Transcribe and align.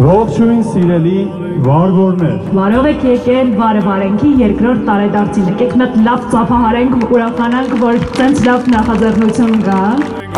Ողջույն 0.00 0.60
սիրելի 0.64 1.16
վարգորներ։ 1.64 2.36
Բարով 2.56 2.86
եք 2.88 3.02
եկել 3.04 3.50
Վարվարենքի 3.58 4.30
երկրորդ 4.40 4.86
տարեդարձին։ 4.86 5.50
Եկեք 5.50 5.74
հատ 5.82 5.98
լավ 6.06 6.24
ծափահարենք 6.32 6.96
ու 6.96 7.10
ուրախանանք, 7.18 7.76
որ 7.84 8.00
ցենց 8.16 8.42
լավ 8.48 8.68
նախաձեռնություն 8.76 9.56
կա։ 9.68 9.78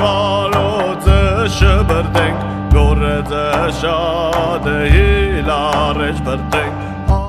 Գալոցը 0.02 1.18
շբրտենք, 1.60 2.46
գորեձը 2.74 3.48
շատ 3.82 4.72
է 4.72 4.78
հիլարեջ 4.96 6.24
բրտենք 6.26 6.81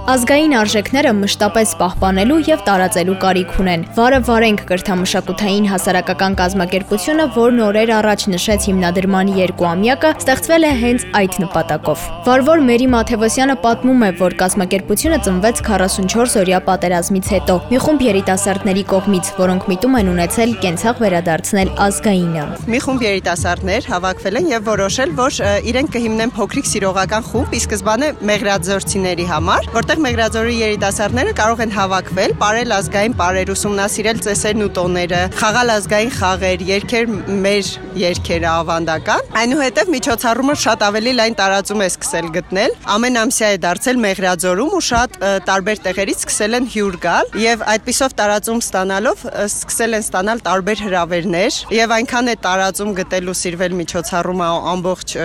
Ազգային 0.03 0.51
արժեքները 0.59 1.11
մշտապես 1.15 1.69
պահպանելու 1.79 2.37
եւ 2.43 2.63
տարածելու 2.67 3.13
կարիք 3.21 3.51
ունեն։ 3.63 3.83
Վարը 3.95 4.17
վարենք 4.27 4.63
կրթամշակութային 4.67 5.67
հասարակական 5.71 6.33
կազմակերպությունը, 6.41 7.27
որն 7.37 7.61
օրեր 7.63 7.93
առաջ 7.97 8.25
նշեց 8.33 8.67
հիմնադրման 8.67 9.31
երկու 9.37 9.67
ամյակը, 9.69 10.11
ստեղծվել 10.19 10.67
է 10.67 10.71
հենց 10.81 11.05
այդ 11.21 11.37
նպատակով։ 11.43 12.03
Վարվոր 12.27 12.63
Մերի 12.67 12.87
Մաթևոսյանը 12.91 13.55
պատմում 13.63 14.03
է, 14.03 14.09
որ 14.19 14.35
կազմակերպությունը 14.43 15.21
ծնվեց 15.23 15.63
44-օրյա 15.71 16.59
պատերազմից 16.67 17.31
հետո, 17.37 17.55
մի 17.71 17.81
խումբ 17.87 18.05
երիտասարդների 18.11 18.85
կողմից, 18.91 19.31
որոնք 19.39 19.71
միտում 19.71 19.97
են 20.03 20.11
ունեցել 20.17 20.57
կենցաղ 20.67 21.01
վերադարձնել 21.07 21.73
ազգայինը։ 21.87 22.45
Մի 22.73 22.83
խումբ 22.83 23.07
երիտասարդներ 23.07 23.89
հավաքվել 23.93 24.41
են 24.43 24.51
եւ 24.51 24.67
որոշել, 24.73 25.15
որ 25.23 25.41
իրենք 25.71 25.95
կհիմնեն 25.95 26.35
փոքրիկ 26.43 26.69
սիրողական 26.73 27.27
խումբ, 27.29 27.53
ի 27.53 27.63
սկզբանե 27.63 28.09
մեղրաձորցիների 28.33 29.27
համար, 29.31 29.69
որտեղ 29.73 29.92
Այստեղ 29.93 30.05
Մեղրաձորի 30.07 30.53
երիտասարդները 30.57 31.31
կարող 31.37 31.59
են 31.63 31.73
հավաքվել, 31.75 32.31
ապարել 32.33 32.71
ազգային 32.73 33.15
պարեր, 33.19 33.49
ուսումնասիրել 33.53 34.21
ծեսերն 34.25 34.63
ու 34.65 34.69
տոները, 34.73 35.19
խաղալ 35.37 35.71
ազգային 35.73 36.13
խաղեր, 36.17 36.63
երգեր 36.69 37.11
մեր 37.43 37.69
երգերը 38.01 38.49
ավանդական։ 38.49 39.29
Այնուհետև 39.37 39.91
միջոցառումը 39.93 40.55
շատ 40.63 40.85
ավելի 40.87 41.13
լայն 41.19 41.37
տարածում 41.37 41.83
է 41.83 41.89
սկսել 41.93 42.29
գտնել։ 42.33 42.73
Ամեն 42.93 43.19
ամսյա 43.21 43.49
է 43.53 43.59
դարձել 43.63 44.01
Մեղրաձորում 44.03 44.73
ու 44.73 44.81
շատ 44.89 45.19
տարբեր 45.45 45.83
տեղերից 45.85 46.23
սկսել 46.23 46.57
են 46.57 46.65
հյուր 46.73 46.97
գալ 47.05 47.29
եւ 47.43 47.65
այդպիսով 47.73 48.17
տարածում 48.17 48.63
ստանալով 48.63 49.25
սկսել 49.45 49.93
են 49.93 50.05
ստանալ 50.07 50.43
տարբեր 50.49 50.83
հրավերներ 50.87 51.59
եւ 51.77 51.95
այնքան 51.99 52.33
է 52.33 52.35
տարածում 52.47 52.95
գտել 52.97 53.29
ու 53.29 53.37
սիրվել 53.43 53.77
միջոցառումը 53.83 54.49
ամբողջ 54.73 55.15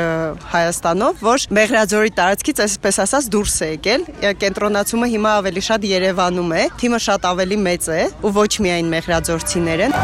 Հայաստանով, 0.52 1.24
որ 1.24 1.48
Մեղրաձորի 1.58 2.12
տարածքից 2.18 2.62
այսպես 2.68 3.00
ասած 3.06 3.32
դուրս 3.32 3.56
է 3.64 3.70
եկել 3.78 4.06
կենտրոնացումը 4.58 5.06
հիմա 5.12 5.32
ավելի 5.38 5.62
շատ 5.62 5.84
Երևանում 5.86 6.50
է, 6.58 6.62
թիմը 6.82 6.98
շատ 7.04 7.28
ավելի 7.30 7.58
մեծ 7.62 7.86
է 7.94 8.00
ու 8.26 8.32
ոչ 8.40 8.50
միայն 8.66 8.90
մեղրաձորցիներ 8.96 9.86
են։ 9.86 9.96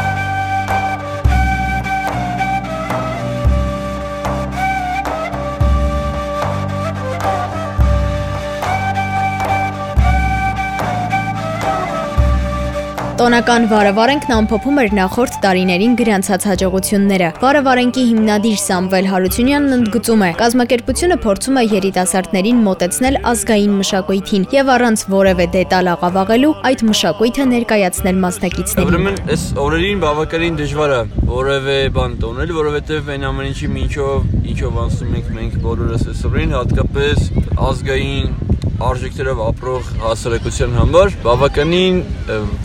Տոնական 13.24 13.62
վարավարենքն 13.70 14.33
ամփոփում 14.35 14.79
էր 14.83 14.90
նախորդ 14.98 15.36
տարիներին 15.40 15.92
գրանցած 15.96 16.42
հաջողությունները։ 16.45 17.29
Վարավարենքի 17.40 18.02
հիմնադիր 18.08 18.58
Սամվել 18.61 19.08
Հարությունյանն 19.08 19.77
ընդգծում 19.77 20.24
է. 20.27 20.29
կազմակերպությունը 20.42 21.17
փորձում 21.24 21.57
է 21.57 21.63
երիտասարդներին 21.64 22.61
մոտեցնել 22.68 23.17
ազգային 23.33 23.73
մշակույթին 23.80 24.45
եւ 24.52 24.73
առանց 24.77 25.07
որևէ 25.17 25.46
դետալ 25.57 25.89
աղավաղելու 25.95 26.52
այդ 26.68 26.84
մշակույթը 26.92 27.48
ներկայացնել 27.55 28.20
մասնակիցներին։ 28.29 28.92
Ուրեմն 28.92 29.20
այս 29.33 29.45
օրերին 29.64 30.05
բավականին 30.05 30.58
դժվար 30.61 30.92
է 30.92 31.02
որևէ 31.33 31.79
բան 31.96 32.18
տոնել, 32.29 32.57
որովհետեւ 32.61 33.13
այն 33.14 33.29
ամեն 33.33 33.48
ինչի 33.55 33.68
ինչով 33.89 34.18
ինչով 34.52 34.83
անցնում 34.84 35.17
ենք 35.24 35.33
մենք 35.40 35.57
բոլորս 35.64 36.08
այս 36.13 36.27
օրերին, 36.29 36.58
հատկապես 36.61 37.30
ազգային 37.73 38.53
արժեքներով 38.89 39.41
ապրող 39.45 39.89
հասարակության 40.05 40.77
համար 40.80 41.17
բավականին 41.25 42.02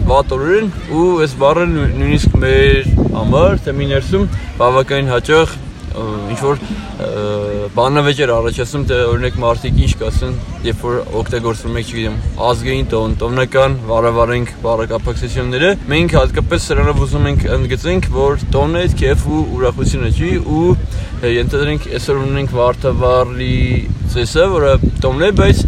վատ 0.10 0.36
օր 0.36 0.46
են 0.58 0.70
ու 1.00 1.08
այս 1.26 1.34
բառը 1.44 1.66
նույնիսկ 1.78 2.38
մեր 2.44 2.94
համար 3.16 3.58
թեմի 3.66 3.90
ներսում 3.94 4.30
բավականին 4.60 5.12
հաճախ 5.16 5.58
ինչ 6.00 6.40
որ 6.44 6.60
բանավեճեր 7.76 8.32
առաջացնում 8.36 8.84
թե 8.90 8.98
օրինակ 9.10 9.38
մարդիկ 9.42 9.80
ինչ 9.86 9.92
կասեն 10.00 10.36
երբ 10.66 10.84
որ 10.86 10.98
օգտագործվում 11.20 11.80
եք 11.80 11.90
չգիտեմ 11.90 12.18
ազգային 12.50 12.90
տոն 12.94 13.16
տոնական 13.24 13.78
վարավարենք 13.90 14.54
բառակապակցությունները 14.66 15.72
մենք 15.94 16.16
հատկապես 16.20 16.68
սրանով 16.70 17.02
ուզում 17.06 17.28
ենք 17.32 17.46
ընդգծենք 17.58 18.10
որ 18.16 18.46
տոնը 18.56 18.86
քեֆ 19.02 19.28
ու 19.30 19.42
ուրախությունը 19.58 20.12
չի 20.20 20.32
ու 20.60 20.66
ենթադրենք 21.40 21.90
այսօր 22.00 22.24
ունենք 22.30 22.56
վարդավառի 22.60 23.60
ծեսը 24.14 24.50
որը 24.56 24.74
տոնն 25.04 25.26
է 25.30 25.32
բայց 25.40 25.64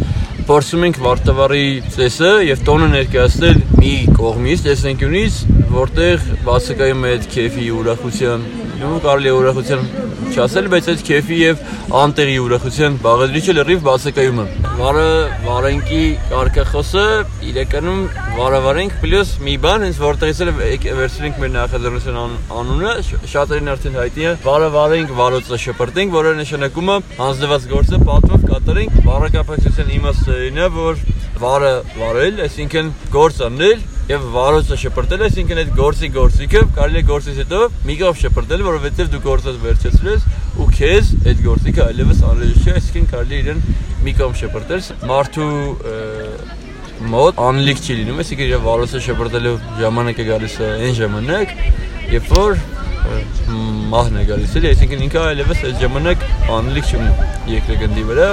փորձում 0.48 0.84
ենք 0.88 0.98
վարտավարի 1.04 1.66
ծեսը 1.94 2.32
եւ 2.48 2.62
տոնը 2.68 2.88
ներկայացնել 2.92 3.60
մի 3.78 3.94
կողմից, 4.18 4.64
տեսանկյունից, 4.66 5.38
որտեղ 5.76 6.26
բացակայում 6.48 7.06
է 7.06 7.12
այդ 7.16 7.28
քեֆի 7.36 7.68
ուրախության, 7.78 8.46
ու 8.88 9.00
կարելի 9.04 9.30
է 9.30 9.34
ուրախության 9.38 9.82
չասել, 10.32 10.68
բայց 10.72 10.86
այդ 10.92 11.02
քեֆի 11.08 11.38
եւ 11.42 11.62
անտեղի 12.02 12.36
ուրախության 12.42 12.94
բաղադրիչը 13.04 13.54
լրիվ 13.58 13.82
բացակայում 13.88 14.40
է։ 14.42 14.46
Վարը 14.80 15.08
վարենքի 15.46 16.02
կարկախոսը 16.32 17.06
իրականում 17.52 18.02
վարավարենք 18.38 18.96
պլյուս 19.02 19.34
մի 19.46 19.56
բան, 19.66 19.86
հենց 19.88 20.00
որտեղից 20.02 20.42
էլ 20.46 20.52
վերցրենք 21.02 21.42
մեր 21.42 21.52
նախաձեռնության 21.58 22.38
անունը, 22.62 22.94
շատերին 23.34 23.72
արդեն 23.76 24.00
հայտնի 24.02 24.28
է, 24.32 24.36
վարավարենք, 24.48 25.16
վարոցը 25.20 25.62
շպրտենք, 25.66 26.16
որը 26.16 26.36
նշանակում 26.42 26.92
է 26.92 26.98
հանձնված 27.22 27.68
գործը 27.76 28.02
պատվով 28.08 28.48
կատարենք։ 28.52 29.02
Վարակապակցության 29.12 29.94
իմաստը 30.00 30.40
ինը, 30.52 30.72
որ 30.80 31.04
վարը 31.42 31.74
վարել, 31.98 32.42
այսինքն 32.46 32.92
գործ 33.14 33.42
անել 33.48 33.80
եւ 34.12 34.24
վարոցը 34.34 34.78
շպրտել, 34.82 35.22
այսինքն 35.28 35.60
այդ 35.62 35.70
գործի 35.78 36.10
գործիքը 36.16 36.62
կարելի 36.76 37.00
է 37.02 37.04
գործից 37.12 37.38
հետո 37.42 37.60
մի 37.88 37.96
կողմ 38.02 38.18
շպրտել, 38.22 38.64
որովհետեւ 38.68 39.12
դու 39.12 39.22
գործը 39.28 39.54
վերջացրել 39.62 40.12
ես 40.12 40.26
ու 40.62 40.68
քեզ 40.78 41.12
այդ 41.32 41.44
գործիքը 41.46 41.84
այլևս 41.86 42.24
անհրաժեշտ 42.32 42.66
չէ, 42.66 42.74
այսինքն 42.82 43.08
կարելի 43.12 43.38
է 43.38 43.42
իրեն 43.42 43.64
մի 44.02 44.14
կողմ 44.20 44.36
շպրտել։ 44.42 44.82
Մարդու 45.12 45.50
մոտ 47.12 47.42
անլիկ 47.42 47.82
չի 47.82 47.98
լինում, 48.02 48.22
այսինքն 48.22 48.48
իր 48.52 48.64
վարոցը 48.68 49.02
շպրտելու 49.08 49.56
ժամանակը 49.82 50.26
գալիս 50.28 50.58
է 50.62 50.72
այն 50.86 50.98
ժամանակ, 51.02 51.56
երբ 52.12 52.34
որ 52.36 52.60
մահն 53.92 54.22
է 54.22 54.26
գալիս, 54.30 54.58
այսինքն 54.72 55.06
ինքը 55.08 55.24
այլևս 55.32 55.64
այդ 55.72 55.86
ժամանակ 55.88 56.28
անլիկ 56.60 56.92
չունի 56.92 57.30
երկրագնդի 57.58 58.10
վրա։ 58.12 58.30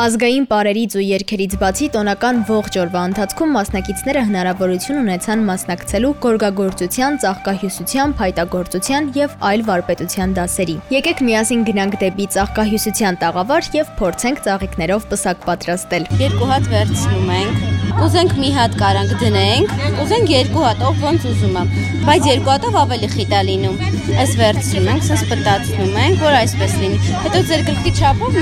Ազգային 0.00 0.46
պարերից 0.48 0.94
ու 0.96 1.02
երգերից 1.04 1.54
բացի 1.60 1.86
տոնական 1.92 2.38
ողջ 2.48 2.76
օրվա 2.80 3.00
ընթացքում 3.10 3.50
մասնակիցները 3.56 4.20
հնարավորություն 4.28 5.00
ունեցան 5.00 5.42
մասնակցելու 5.48 6.12
գորգագործության, 6.24 7.18
ծաղկահյուսության, 7.24 8.14
փայտագործության 8.20 9.10
եւ 9.18 9.34
այլ 9.50 9.64
վարպետության 9.68 10.32
դասերի։ 10.40 10.76
Եկեք 10.96 11.20
միասին 11.28 11.66
գնանք 11.68 11.98
դեպի 12.04 12.28
ծաղկահյուսության 12.38 13.20
տաղավար 13.26 13.68
եւ 13.76 13.92
փորձենք 14.00 14.40
ծաղիկներով 14.48 15.04
պսակ 15.12 15.44
պատրաստել։ 15.50 16.08
Երկու 16.24 16.50
հատ 16.54 16.72
վերցնում 16.72 17.36
ենք 17.36 17.69
Կուզենք 17.98 18.34
մի 18.40 18.50
հատ 18.54 18.76
կարանք 18.80 19.14
դնենք, 19.20 19.72
կուզենք 19.98 20.32
երկու 20.34 20.64
հատ, 20.64 20.84
ով 20.88 21.02
ոնց 21.06 21.26
ուզում 21.30 21.58
է, 21.60 21.64
բայց 22.06 22.28
երկու 22.30 22.52
հատով 22.54 22.78
ավելի 22.82 23.10
խիտ 23.14 23.34
է 23.38 23.42
լինում։ 23.50 23.76
Այս 24.20 24.34
վերցնում 24.40 24.90
ենք, 24.94 25.06
սենց 25.08 25.24
պտացնում 25.30 25.98
ենք, 26.04 26.24
որ 26.24 26.38
այսպես 26.40 26.76
լինի։ 26.84 27.00
Հետո 27.26 27.42
ձեր 27.50 27.66
գլխի 27.70 27.94
չափով 28.00 28.40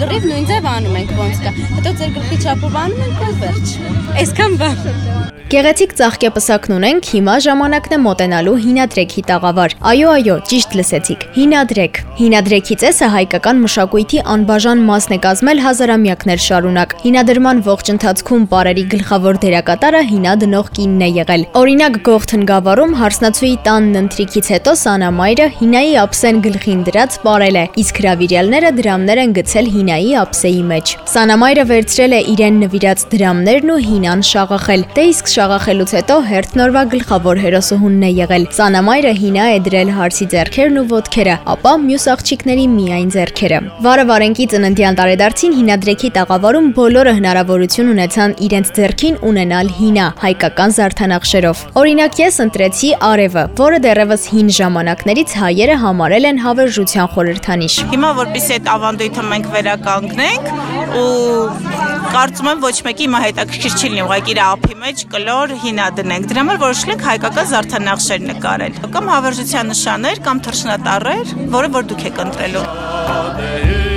լրիվ 0.00 0.28
նույն 0.30 0.48
ձև 0.52 0.70
անում 0.74 0.98
ենք 1.02 1.14
ոնց 1.20 1.44
կա։ 1.44 1.54
Հետո 1.74 1.94
ձեր 2.00 2.16
գլխի 2.18 2.40
չափով 2.44 2.80
անում 2.84 3.04
ենք 3.08 3.28
ու 3.28 3.36
վերջ։ 3.44 3.76
Այսքան 4.24 4.58
բան։ 4.64 5.22
Գեղեցիկ 5.54 5.92
ծաղկեպսակն 5.94 6.72
ունենք, 6.74 7.08
հիմա 7.14 7.34
ժամանակն 7.44 7.94
է 7.94 7.98
մոտենալու 8.00 8.54
հինադրեքի 8.64 9.22
տաղավար։ 9.28 9.74
Այո, 9.90 10.08
այո, 10.14 10.36
ճիշտ 10.50 10.72
լսեցիք։ 10.80 11.26
Հինադրեք։ 11.36 12.00
Հինադրեքի 12.18 12.76
ծեսը 12.82 13.10
հայկական 13.14 13.60
մշակույթի 13.62 14.22
անբաժան 14.34 14.82
մասն 14.88 15.14
է 15.14 15.18
կազմել 15.28 15.62
հազարամյակներ 15.68 16.42
շարունակ։ 16.48 16.96
Հինադրման 17.04 17.62
ողջ 17.68 17.92
ընթացքում 17.94 18.48
բարերի 18.74 18.90
գլխավոր 18.90 19.36
դերակատարը 19.42 20.00
հինադնող 20.08 20.68
կինն 20.74 21.02
է 21.04 21.08
եղել։ 21.14 21.42
Օրինակ 21.60 21.96
գողթն 22.06 22.42
գավառում 22.48 22.94
հարսնացուի 22.98 23.50
տանն 23.66 23.98
ընթրիքից 24.00 24.46
հետո 24.54 24.72
սանամայրը 24.80 25.46
հինայի 25.58 25.92
ափսեն 26.02 26.40
գլխին 26.44 26.80
դրած 26.88 27.18
ապարել 27.20 27.58
է, 27.60 27.64
իսկ 27.84 28.00
հրավիրյալները 28.02 28.72
դրամներ 28.78 29.20
են 29.24 29.34
գցել 29.38 29.68
հինայի 29.74 30.10
ափսեի 30.24 30.62
մեջ։ 30.74 30.94
Սանամայրը 31.14 31.64
վերցրել 31.70 32.14
է 32.14 32.20
իրեն 32.34 32.58
նվիրած 32.64 33.04
դրամներն 33.14 33.72
ու 33.74 33.78
հինան 33.84 34.24
շաղախել։ 34.34 34.84
Դե 34.94 35.04
իսկ 35.14 35.30
շաղախելուց 35.34 35.94
հետո 35.94 36.16
հերթնորվա 36.34 36.82
գլխավոր 36.94 37.42
հերոսուհունն 37.44 38.04
է 38.04 38.10
եղել։ 38.24 38.44
Սանամայրը 38.58 39.14
հինա 39.22 39.46
է 39.54 39.58
դրել 39.70 39.94
հարսի 39.94 40.26
ձեռքերն 40.34 40.80
ու 40.82 40.86
ոտքերը, 40.94 41.36
ապա 41.54 41.72
մյուս 41.84 42.06
աղջիկների 42.14 42.66
միայն 42.74 43.08
ձեռքերը։ 43.14 43.58
Վարը 43.84 44.04
Վարենկի 44.10 44.46
ծննդյան 44.54 44.98
տարեդարձին 44.98 45.56
հինադրեքի 45.60 46.10
տաղավարում 46.18 46.68
բոլորը 46.78 47.12
հնարավորություն 47.18 47.90
ունեցան 47.94 48.36
իրենց 48.44 48.63
ձեռքին 48.76 49.18
ունենալ 49.28 49.70
հինա 49.78 50.06
հայկական 50.22 50.74
զարդանախշերով։ 50.78 51.62
Օրինակ 51.80 52.20
ես 52.22 52.38
ընտրեցի 52.44 52.90
արևը, 53.08 53.44
որը 53.60 53.78
դեռևս 53.84 54.26
հին 54.34 54.52
ժամանակներից 54.58 55.36
հայերը 55.44 55.76
համարել 55.84 56.28
են 56.30 56.42
հավերժության 56.44 57.10
խորհրդանիշ։ 57.14 57.78
Հիմա 57.94 58.10
որպեսզի 58.20 58.56
այդ 58.58 58.70
ավանդույթը 58.74 59.24
մենք 59.34 59.50
վերականգնենք 59.54 60.52
ու 60.94 61.74
կարծում 62.14 62.48
եմ 62.52 62.60
ոչ 62.62 62.76
մեկի 62.86 63.06
հիմա 63.08 63.20
հետաքրքիր 63.24 63.74
չի 63.74 63.88
լինի 63.90 64.02
ուղղակի 64.04 64.34
իր 64.34 64.40
ափի 64.44 64.76
մեջ 64.84 65.02
կլոր 65.14 65.54
հինա 65.64 65.88
դնենք։ 65.98 66.28
Դրա 66.30 66.44
համար 66.44 66.60
որոշել 66.62 66.94
ենք 66.94 67.06
հայկական 67.08 67.48
զարդանախշեր 67.54 68.22
նկարել։ 68.28 68.78
Կամ 68.94 69.10
հավերժության 69.14 69.72
նշաններ, 69.74 70.22
կամ 70.28 70.44
թռչնատառեր, 70.46 71.34
որը 71.58 71.74
որ 71.80 71.90
դուք 71.90 72.06
եք 72.12 72.22
ընտրելու։ 72.28 73.93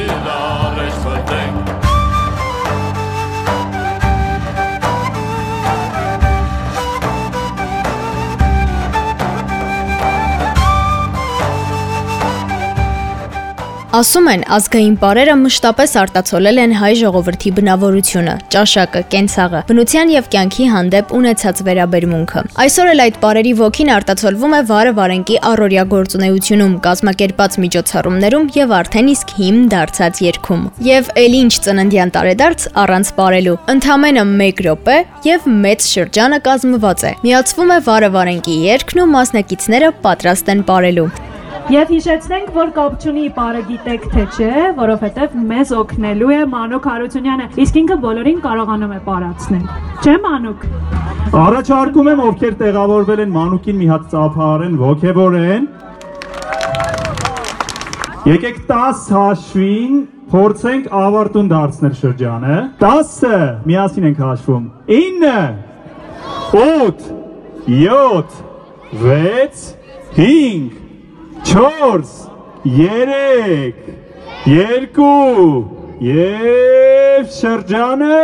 Ասում 13.95 14.25
են, 14.27 14.41
ազգային 14.51 14.95
պարերը 14.99 15.33
մշտապես 15.39 15.93
արտացոլել 16.01 16.57
են 16.59 16.73
հայ 16.75 16.89
ժողովրդի 16.99 17.51
բնավորությունը, 17.55 18.33
ճաշակը, 18.51 19.01
կենցաղը, 19.13 19.61
բնության 19.69 20.09
եւ 20.11 20.25
կյանքի 20.33 20.65
հանդեպ 20.73 21.13
ունեցած 21.15 21.61
վերաբերմունքը։ 21.67 22.43
Այսօր 22.63 22.91
էլ 22.91 23.03
այդ 23.05 23.19
պարերի 23.21 23.53
ոգին 23.61 23.91
արտացոլվում 23.95 24.55
է 24.57 24.59
վարը 24.71 24.93
վարենկի 24.97 25.39
առօրյա 25.51 25.85
գործունեությունում, 25.95 26.75
կազմակերպած 26.83 27.57
միջոցառումներում 27.63 28.51
եւ 28.57 28.75
արդեն 28.81 29.11
իսկ 29.15 29.33
հիմն 29.39 29.71
դարձած 29.71 30.21
երգում։ 30.27 30.67
Եվ 30.91 31.09
ել 31.23 31.39
ինչ 31.39 31.53
ծննդյան 31.67 32.13
տարեդարձ 32.17 32.67
առանց 32.83 33.13
պարելու։ 33.21 33.57
Ընդամենը 33.77 34.27
1 34.51 34.61
րոպե 34.67 34.99
եւ 35.31 35.47
մեծ 35.63 35.89
շրջանը 35.95 36.43
կազմված 36.51 37.07
է։ 37.07 37.15
Միացվում 37.23 37.73
է 37.77 37.81
վարը 37.87 38.13
վարենկի 38.19 38.59
երգն 38.67 39.03
ու 39.07 39.09
մասնակիցները 39.15 39.95
պատրաստ 40.03 40.55
են 40.57 40.67
պարելու։ 40.67 41.09
Եվ 41.67 41.89
հիշեցնենք, 41.91 42.51
որ 42.55 42.69
կապ 42.77 42.93
չունի 43.03 43.23
բարը 43.35 43.61
գիտեք 43.67 44.03
թե 44.13 44.21
չէ, 44.37 44.51
որովհետև 44.77 45.33
մեզ 45.49 45.71
օգնելու 45.75 46.29
է 46.31 46.37
Մանուկ 46.53 46.85
Հարությունյանը, 46.87 47.47
իսկ 47.63 47.79
ինքը 47.81 47.97
բոլորին 48.05 48.39
կարողանում 48.45 48.93
է 48.95 48.99
պարացնել։ 49.07 49.65
Չէ 49.99 50.13
Մանուկ։ 50.27 50.63
Առաջարկում 51.41 52.09
եմ, 52.13 52.21
ովքեր 52.27 52.55
տեղավորվել 52.63 53.23
են 53.25 53.35
Մանուկին 53.35 53.77
մի 53.81 53.89
հատ 53.91 54.07
ծափահարեն, 54.15 54.79
ողջևորեն։ 54.85 55.67
Եկեք 58.31 58.63
10 58.71 59.03
հաշվին 59.17 60.01
փորձենք 60.31 60.89
ավարտուն 61.03 61.51
դարձնել 61.51 61.95
շրջանը։ 62.07 62.57
10-ը 62.79 63.43
միասին 63.67 64.09
ենք 64.13 64.23
հաշվում։ 64.23 64.65
9 64.95 65.35
8 66.63 67.07
7 67.67 68.43
6 69.03 69.71
5 70.15 70.86
4 71.47 72.03
3 72.65 73.73
2 74.45 75.05
եւ 76.03 77.29
շրջանը 77.35 78.17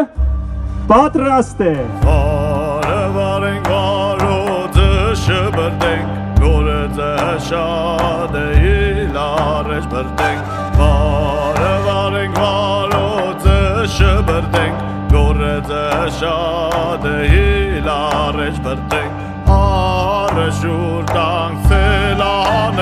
պատրաստ 0.90 1.62
է 1.70 1.72
Վարը 2.04 2.98
վարենք 3.16 3.70
վարոձը 3.72 4.90
շբրտենք 5.22 6.20
գորեձը 6.44 7.10
շատ 7.48 8.36
է 8.42 8.46
իլարեջ 8.74 9.88
բրտենք 9.96 10.54
Վարը 10.82 11.74
վարենք 11.88 12.44
վարոձը 12.44 13.58
շբրտենք 13.96 14.86
գորեձը 15.16 15.86
շատ 16.20 17.10
է 17.14 17.18
իլարեջ 17.40 18.62
բրտենք 18.68 19.50
Արը 19.54 20.48
շուր 20.60 21.04
տանք 21.16 21.68
ցելանենք 21.72 22.73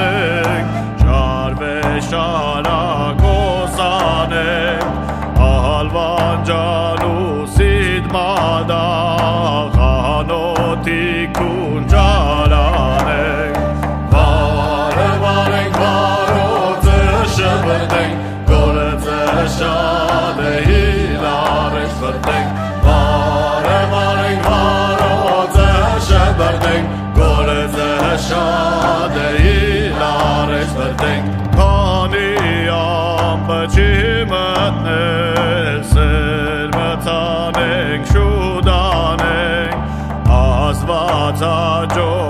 Georgia. 41.88 42.21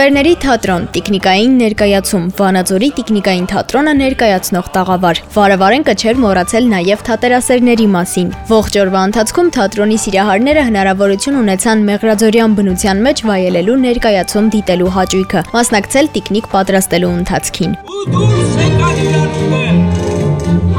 Ստվերների 0.00 0.30
թատրոն, 0.40 0.84
տիկնիկային 0.94 1.56
ներկայացում, 1.60 2.22
Վանաձորի 2.38 2.86
տիկնիկային 2.96 3.48
թատրոնը 3.50 3.92
ներկայացնող 3.98 4.70
տաղավար։ 4.76 5.18
Վարավարենկը 5.34 5.94
չէր 6.00 6.22
մոռացել 6.22 6.68
նաև 6.70 7.02
թատերասերների 7.08 7.88
մասին։ 7.96 8.30
Ողջ 8.48 8.78
օրվա 8.80 9.02
ընթացքում 9.10 9.50
թատրոնի 9.56 9.98
սիրահարները 10.04 10.62
հնարավորություն 10.70 11.36
ունեցան 11.42 11.84
Մեղրաձորյան 11.90 12.56
բնության 12.60 13.04
մեջ 13.10 13.22
վայելելու 13.28 13.76
ներկայացում 13.84 14.48
դիտելու 14.56 14.94
հաճույքը, 14.96 15.44
մասնակցել 15.60 16.10
տիկնիկ 16.16 16.48
պատրաստելու 16.56 17.12
ընթացքին։ 17.20 17.76
ու 17.92 18.04
դուրս 18.16 18.56
եկան 18.64 19.04
իրանումը 19.04 19.64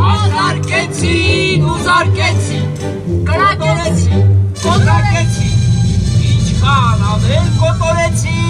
հազարկեցին 0.01 1.69
ու 1.69 1.77
զարկեցին 1.85 2.65
կրակեցին 3.29 4.25
կոտրակեցին 4.65 5.55
ինչքան 6.33 7.09
ավել 7.13 7.47
կոտորեցին 7.61 8.41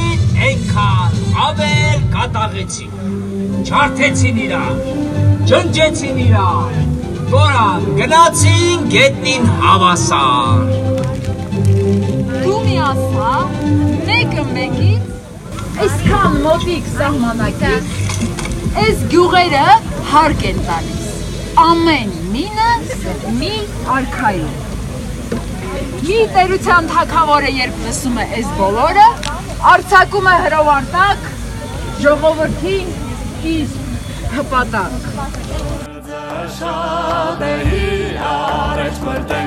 այնքան 0.48 1.20
ավել 1.46 2.06
կատաղեցին 2.16 3.66
չարթեցին 3.68 4.42
իրար 4.46 4.80
ջնջեցին 5.52 6.22
իրար 6.26 6.80
դորան 7.32 7.86
գնացին 8.02 8.88
գետնին 8.96 9.50
հավասար 9.64 10.72
Դու 12.42 12.58
մի 12.66 12.78
ասա, 12.88 13.32
մեկը 14.10 14.44
մեկից 14.56 15.82
այսքան 15.86 16.40
մոտիկ 16.46 16.90
սահմանակից 16.96 17.94
այս 18.82 19.06
գյուղերը 19.14 19.64
հարկ 20.12 20.44
են 20.52 20.60
տալիս։ 20.68 21.08
ամեն 21.66 22.12
մինը 22.34 22.70
մի 23.40 23.54
արքայի։ 23.96 24.50
Մի 26.06 26.20
տերության 26.36 26.90
թակավորը 26.92 27.52
երբ 27.58 27.82
լսում 27.88 28.20
է 28.22 28.28
այս 28.40 28.54
բոլորը, 28.60 29.08
արցակում 29.70 30.28
է 30.30 30.32
հրովարտակ 30.42 31.26
ժողովրդին 32.02 32.88
իր 33.52 33.74
հպատակ։ 34.32 34.94
Շադեհի 36.56 37.92
արեջ 38.32 38.96
մրտենք, 39.06 39.30
վարը 39.30 39.41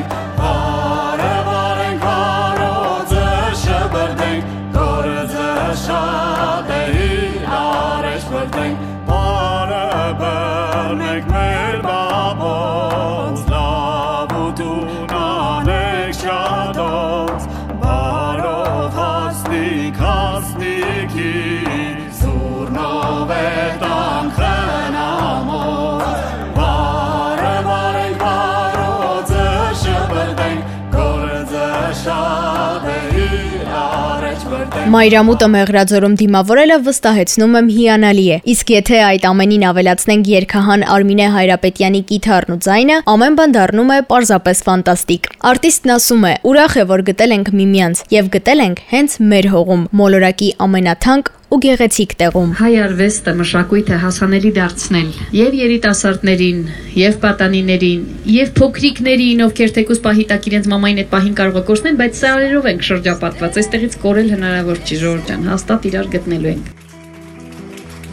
Մայրամուտը 34.74 35.46
մեղրաձորում 35.52 36.14
դիմավորելը 36.20 36.76
վստահեցնում 36.86 37.52
եմ 37.60 37.68
հիանալի 37.74 38.24
է։ 38.34 38.38
Իսկ 38.54 38.72
եթե 38.74 38.98
այդ 39.08 39.26
ամենին 39.30 39.66
ավելացնենք 39.70 40.30
երկհան 40.32 40.84
Արմինե 40.94 41.28
Հայրապետյանի 41.34 42.00
կիթառն 42.10 42.54
ու 42.54 42.58
ձայնը, 42.66 42.98
ամեն 43.14 43.38
բան 43.38 43.54
դառնում 43.54 43.94
է 43.94 44.00
պարզապես 44.10 44.64
ֆանտաստիկ։ 44.68 45.30
Արտիստն 45.54 45.94
ասում 45.94 46.26
է. 46.26 46.34
«Ուրախ 46.50 46.74
է, 46.74 46.84
որ 46.90 47.06
գտել 47.14 47.36
ենք 47.38 47.54
միմյանց 47.54 48.04
եւ 48.18 48.34
գտել 48.34 48.66
ենք 48.66 48.84
հենց 48.90 49.16
մեր 49.30 49.50
հողում, 49.54 49.88
մոլորակի 50.02 50.50
ամենաթանկ 50.68 51.32
ու 51.54 51.58
գեղեցիկ 51.62 52.12
տեղում»։ 52.18 52.52
Հայ 52.58 52.70
արվեստը 52.84 53.32
մշակույթը 53.38 53.96
հասանելի 54.02 54.50
դարձնել 54.58 55.10
եւ 55.38 55.52
երիտասարդներին, 55.60 56.62
եւ 56.98 57.18
պատանիներին, 57.24 58.00
եւ 58.34 58.50
փոքրիկներին, 58.58 59.42
ովքեր 59.46 59.74
թեկուզ 59.76 60.00
պահի 60.06 60.24
տակ 60.32 60.48
իրենց 60.50 60.66
մամային 60.74 61.00
այդ 61.04 61.10
պահին 61.14 61.36
կարող 61.40 61.58
է 61.60 61.62
կորցնել, 61.70 61.98
բայց 62.00 62.18
սարերով 62.24 62.68
ենք 62.74 62.86
շրջապատված։ 62.88 63.58
Այստեղից 63.62 63.98
կորել 64.02 64.32
հնարավոր 64.34 64.82
չի, 64.82 64.98
Ժորժ 65.04 65.22
ջան, 65.30 65.46
հաստատ 65.54 65.88
իրար 65.90 66.10
գտնելու 66.14 66.50
ենք։ 66.54 66.72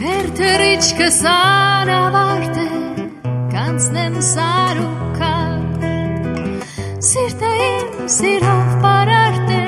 Վերթրիչքը 0.02 1.08
սանավարտ 1.18 2.62
է, 2.62 2.68
կանցնեմ 3.56 4.16
սարուքա 4.32 5.32
Սիրտը 7.02 7.48
իմ 7.66 8.06
սիրով 8.14 8.76
բարարտ 8.84 9.50
է, 9.56 9.64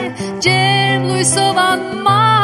ջերմ 0.46 1.10
լույսով 1.10 1.60
անմար 1.64 2.43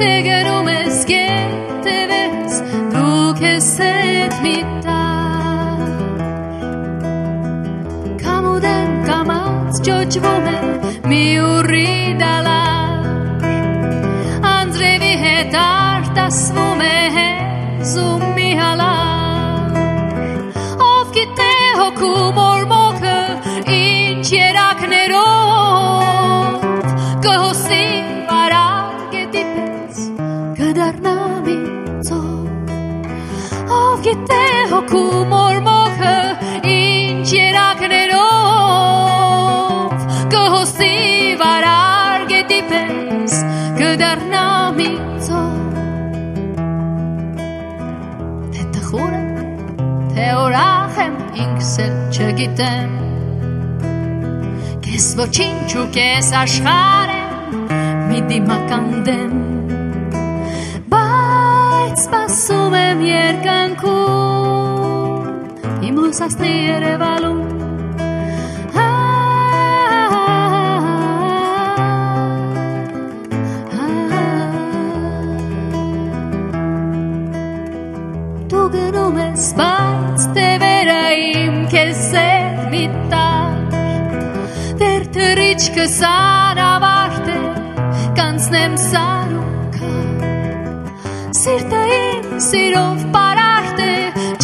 Tegen 0.00 0.46
um 0.58 0.66
es 0.66 1.04
geht 1.04 1.84
du 2.90 3.34
kesset 3.34 4.32
mit 4.42 4.64
da. 4.82 5.76
Kamu 8.22 8.60
den 8.60 9.04
kam 9.04 9.28
aus, 9.30 9.76
joj 9.86 10.22
wome, 10.24 10.58
mi 11.04 11.38
uri 11.38 12.16
dala. 12.18 12.62
Andre 14.42 14.98
vi 15.02 15.12
het 15.24 15.54
artas 15.54 16.50
wome, 16.54 16.90
Եմ, 48.90 49.26
թե 50.10 50.24
ուրախ 50.34 50.96
եմ 50.98 51.12
ինքս 51.44 51.68
էլ 51.84 51.92
չգիտեմ 52.10 52.94
Կես 54.86 55.06
ոչինչ 55.20 55.68
ու 55.78 55.84
կես 55.94 56.30
աշխար 56.40 57.12
եմ 57.14 57.30
մի 58.08 58.18
դիմական 58.32 58.88
դեմ 59.06 59.36
Բայց 60.90 62.02
սպասում 62.02 62.74
եմ 62.80 63.06
երկնքում 63.10 64.50
իմ 65.86 66.02
լուսասնի 66.02 66.52
երևալում 66.56 67.59
գնում 79.30 79.38
ես 79.38 79.50
բայց 79.58 80.22
տևերը 80.34 81.02
իմ 81.22 81.56
քեզ 81.70 82.14
էր 82.18 82.56
մի 82.70 82.84
տար 83.10 83.58
Դեր 84.80 85.04
թրիչքը 85.14 85.86
սանավարտ 85.94 87.28
է 87.30 87.38
կանցնեմ 88.18 88.74
սարուքա 88.84 89.92
Սիրտը 91.40 91.82
իմ 91.98 92.26
սիրով 92.48 92.98
բարարտ 93.14 93.78
է 93.86 93.94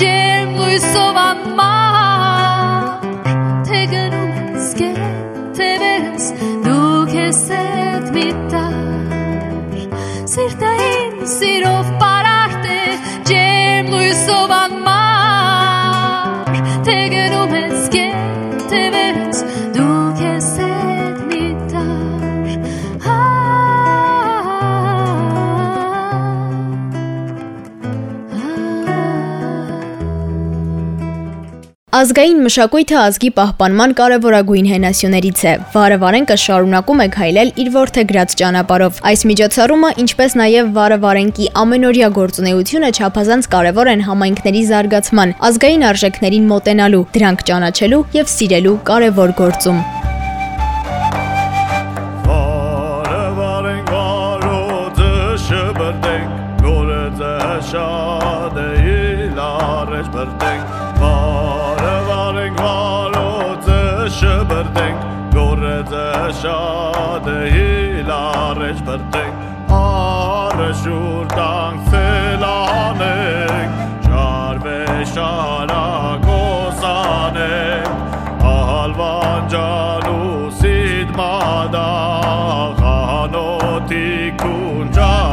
ջերմ 0.03 0.55
լույսով 0.61 1.21
անմար 1.25 2.87
Թե 3.67 3.81
գնում 3.95 4.35
ես 4.55 4.69
գետևերս 4.83 6.31
դու 6.69 6.95
քեզ 7.11 7.43
հետ 7.57 8.07
մի 8.15 8.29
տար 8.55 8.79
Սիրտը 10.37 10.77
Ազգային 32.07 32.43
մշակույթը 32.45 32.97
ազգի 33.03 33.29
պահպանման 33.35 33.93
կարևորագույն 33.99 34.67
հենասյուներից 34.71 35.41
է։ 35.51 35.55
Վարավարենկը 35.73 36.35
շարունակում 36.43 37.01
է 37.03 37.07
քայլել 37.17 37.49
իր 37.63 37.71
ворթեգրած 37.77 38.35
ճանապարհով։ 38.41 39.01
Այս 39.11 39.25
միջոցառումը, 39.31 39.91
ինչպես 40.05 40.37
նաև 40.41 40.71
Վարավարենկի 40.77 41.49
ամենօրյա 41.63 42.11
գործունեությունը 42.21 42.91
չափազանց 42.95 43.49
կարևոր 43.57 43.91
են 43.97 44.05
համայնքների 44.07 44.63
զարգացման, 44.71 45.35
ազգային 45.51 45.87
արժեքներին 45.91 46.47
մոտենալու, 46.53 47.03
դրանք 47.17 47.43
ճանաչելու 47.51 48.03
եւ 48.21 48.31
սիրելու 48.37 48.77
կարևոր 48.93 49.35
գործում։ 49.43 49.83
Շաբերտենք, 55.47 56.31
գորեզը 56.63 57.35
շադեի 57.71 59.29
լարեջ 59.37 60.09
բերտենք 60.17 60.66
գորձը 66.47 66.87
շատ 67.17 67.27
է 67.27 67.37
իլարեջ 67.61 68.79
բրտենք, 68.87 69.39
Արը 69.77 70.69
շուր 70.83 71.25
տանք 71.33 71.79
սելանենք, 71.91 73.73
շարվե 74.07 74.79
շարակոսանենք, 75.15 76.31
Ահալվան 78.53 79.43
ջալուսիդ 79.57 81.09
մադա 81.19 81.91
խանոթի 82.81 84.09
կունջարանենք 84.45 85.26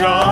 저 0.00 0.29